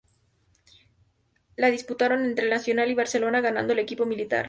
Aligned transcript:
La 1.55 1.69
disputaron 1.69 2.25
entre 2.25 2.45
El 2.45 2.49
Nacional 2.49 2.89
y 2.89 2.95
Barcelona, 2.95 3.39
ganando 3.39 3.73
el 3.73 3.77
equipo 3.77 4.03
militar. 4.07 4.39